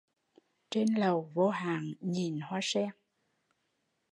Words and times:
Trên 0.69 0.87
lầu 0.95 1.31
vô 1.33 1.49
hạn 1.49 1.93
nhìn 2.01 2.39
hoa 2.39 2.59
sen 2.63 2.89